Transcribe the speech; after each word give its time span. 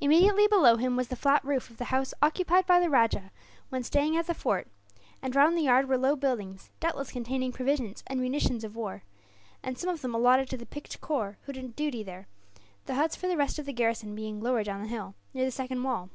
Immediately 0.00 0.48
below 0.48 0.78
him 0.78 0.96
was 0.96 1.06
the 1.06 1.14
flat 1.14 1.40
roof 1.44 1.70
of 1.70 1.76
the 1.76 1.84
house 1.94 2.12
occupied 2.20 2.66
by 2.66 2.80
the 2.80 2.90
rajah, 2.90 3.30
when 3.68 3.84
staying 3.84 4.16
at 4.16 4.26
the 4.26 4.34
fort; 4.34 4.66
and 5.22 5.36
round 5.36 5.56
the 5.56 5.62
yard 5.62 5.88
were 5.88 5.96
low 5.96 6.16
buildings, 6.16 6.72
doubtless 6.80 7.12
containing 7.12 7.52
provisions 7.52 8.02
and 8.08 8.18
munitions 8.20 8.64
of 8.64 8.74
war; 8.74 9.04
and 9.62 9.78
some 9.78 9.90
of 9.90 10.00
them 10.02 10.12
allotted 10.12 10.50
to 10.50 10.56
the 10.56 10.66
picked 10.66 11.00
corps 11.00 11.36
who 11.42 11.52
did 11.52 11.76
duty 11.76 12.02
there, 12.02 12.26
the 12.86 12.96
huts 12.96 13.14
for 13.14 13.28
the 13.28 13.36
rest 13.36 13.60
of 13.60 13.64
the 13.66 13.72
garrison 13.72 14.16
being 14.16 14.40
lower 14.40 14.64
down 14.64 14.82
the 14.82 14.88
hill, 14.88 15.14
near 15.32 15.44
the 15.44 15.52
second 15.52 15.80
wall. 15.84 16.10